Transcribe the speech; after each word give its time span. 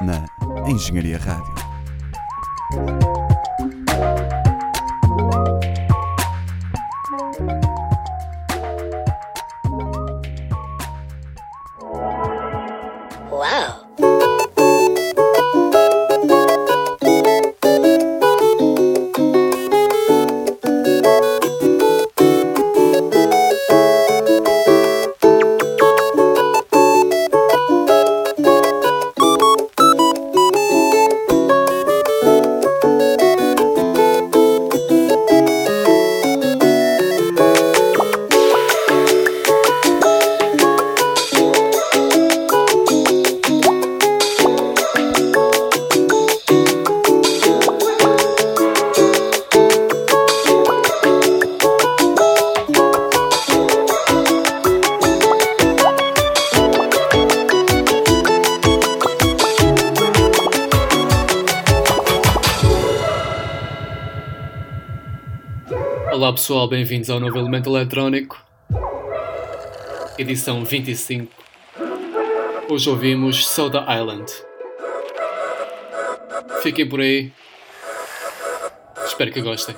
Na 0.00 0.24
Engenharia 0.66 1.18
Rádio. 1.18 3.15
Olá 66.26 66.32
pessoal, 66.32 66.66
bem-vindos 66.66 67.08
ao 67.08 67.20
novo 67.20 67.38
Elemento 67.38 67.70
Eletrónico, 67.70 68.44
edição 70.18 70.64
25. 70.64 71.32
Hoje 72.68 72.90
ouvimos 72.90 73.46
Soda 73.46 73.86
Island. 73.88 74.26
Fiquem 76.64 76.88
por 76.88 77.00
aí. 77.00 77.32
Espero 79.04 79.30
que 79.30 79.40
gostem. 79.40 79.76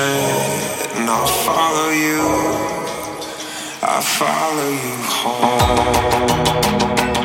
and 0.00 1.10
I'll 1.10 1.26
follow 1.26 1.90
you. 1.90 2.22
I'll 3.82 4.02
follow 4.02 4.70
you 4.70 4.96
home. 5.20 7.19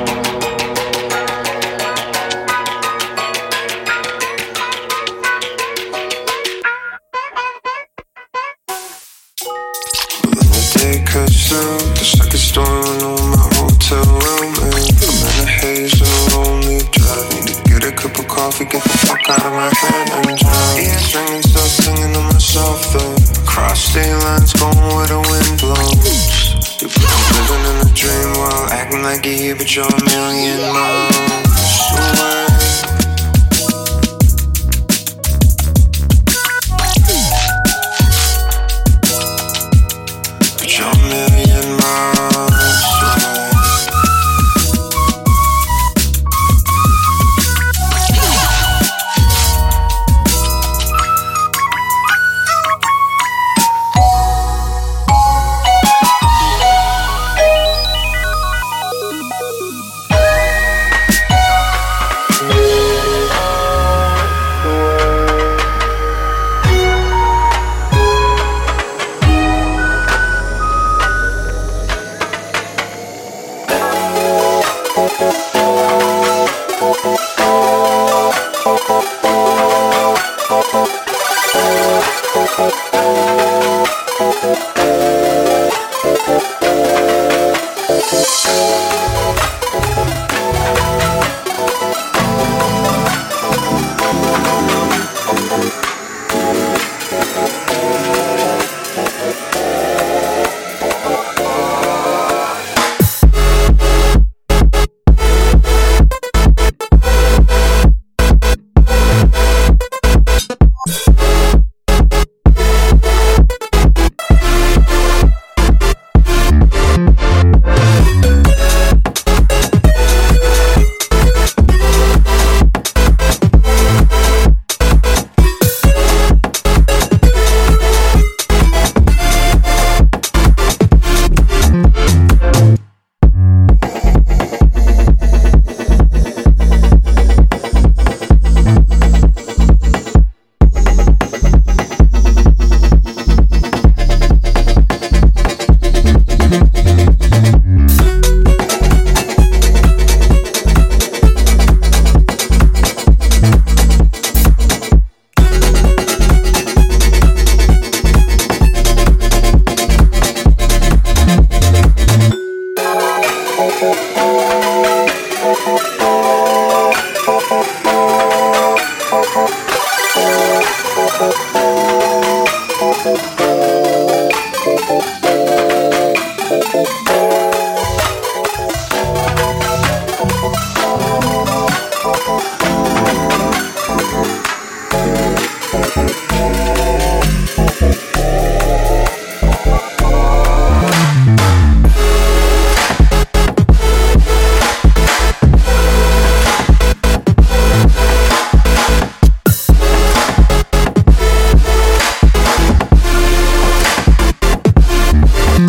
baby, 29.58 29.70
you're 29.70 29.86
a 29.86 30.06
million 30.06 30.74
miles. 30.74 31.05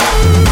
you 0.07 0.46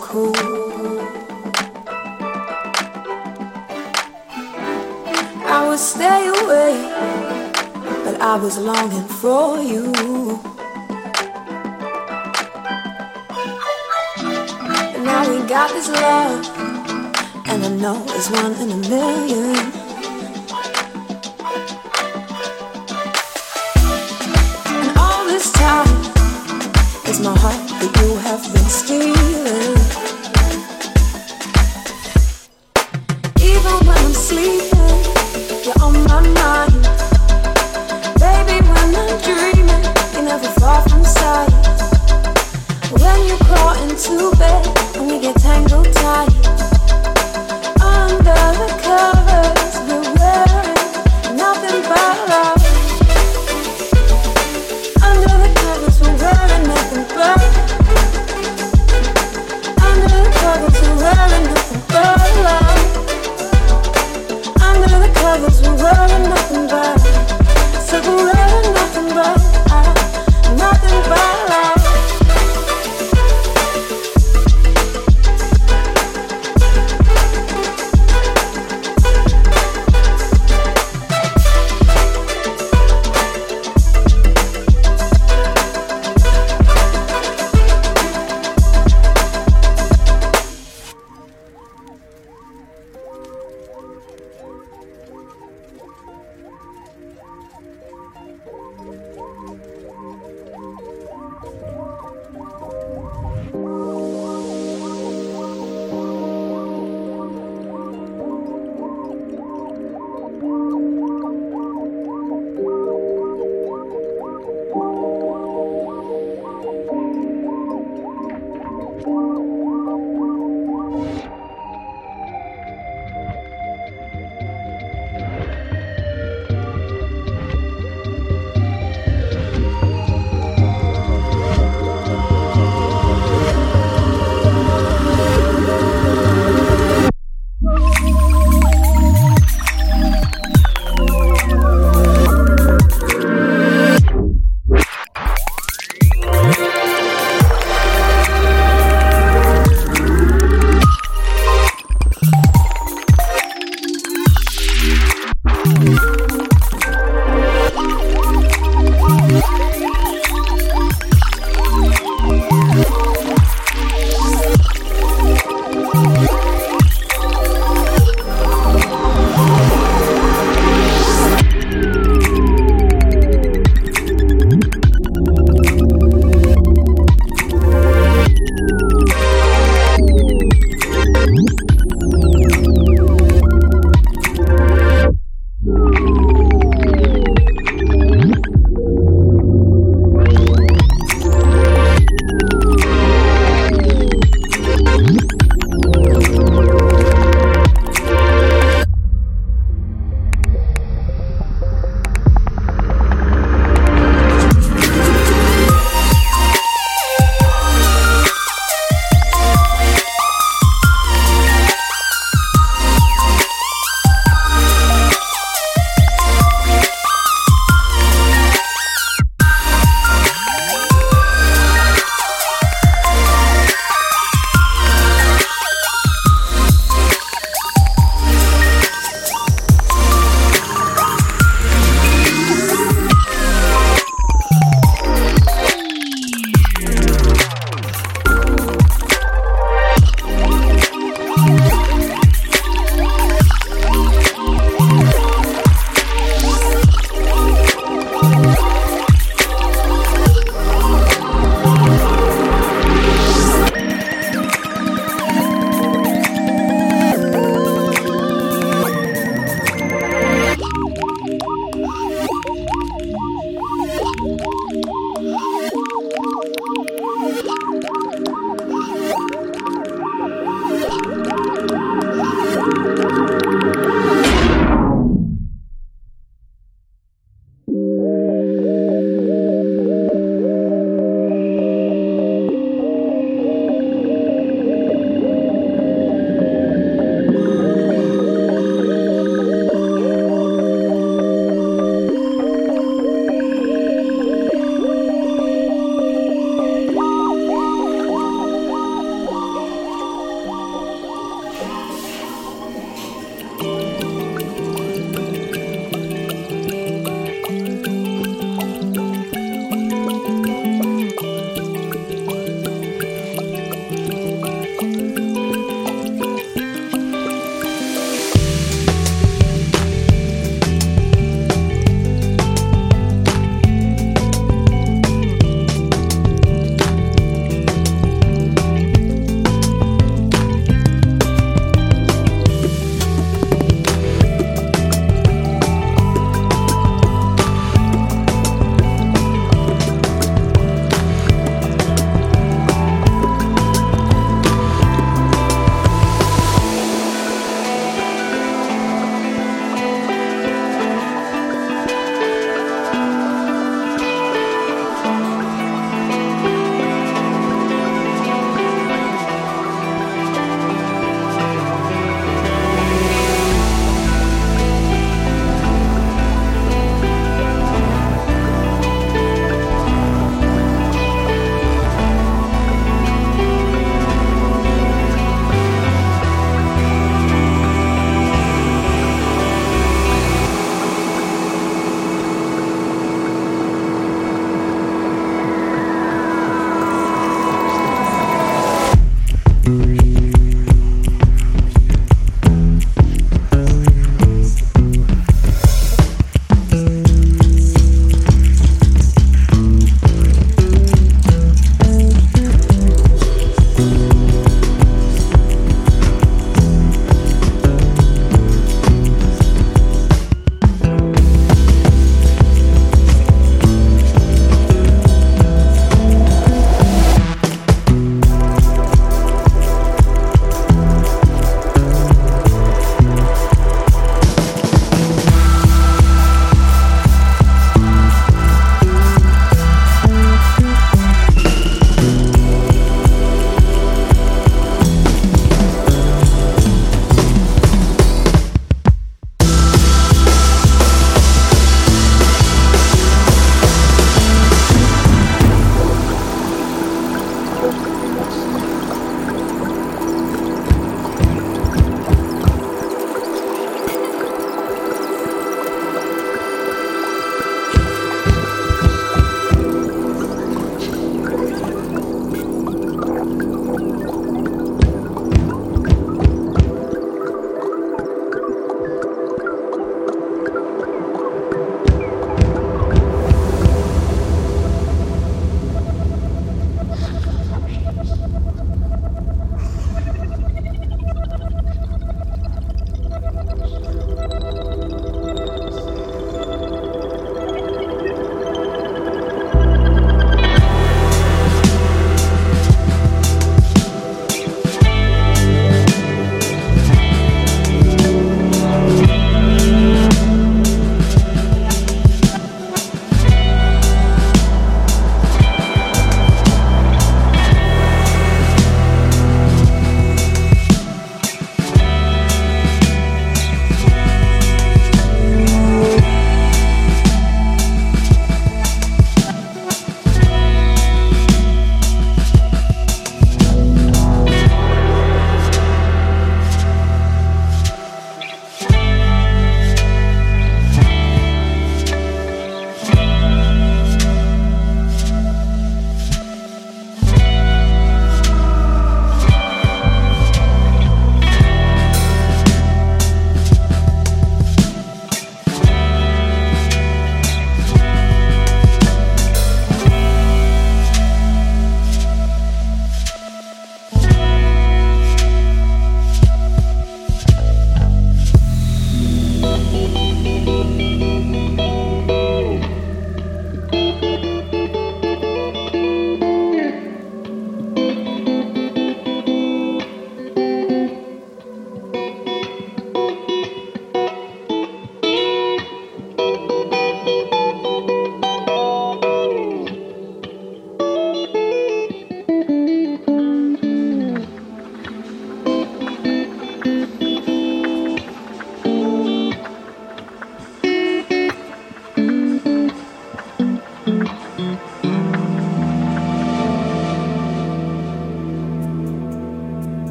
cool. 0.00 0.34
I 5.46 5.66
would 5.68 5.78
stay 5.78 6.28
away, 6.28 6.74
but 8.04 8.20
I 8.20 8.36
was 8.36 8.58
longing 8.58 9.08
for 9.20 9.58
you. 9.60 9.92
And 14.94 15.04
now 15.04 15.28
we 15.30 15.46
got 15.48 15.70
this 15.70 15.88
love, 15.88 16.46
and 17.46 17.64
I 17.64 17.68
know 17.68 18.02
it's 18.08 18.30
one 18.30 18.54
in 18.54 18.70
a 18.72 18.88
million. 18.88 19.75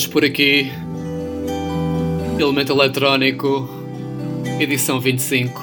Ficamos 0.00 0.06
por 0.06 0.24
aqui. 0.24 0.70
Elemento 2.38 2.72
Eletrónico, 2.72 3.68
edição 4.58 5.00
25. 5.00 5.62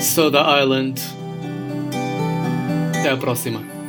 Soda 0.00 0.40
Island. 0.60 1.00
Até 2.98 3.10
a 3.10 3.16
próxima. 3.16 3.79